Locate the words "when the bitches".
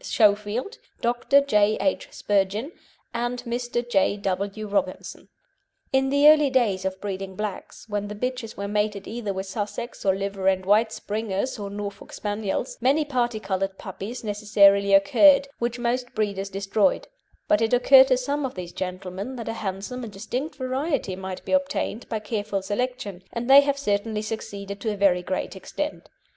7.88-8.56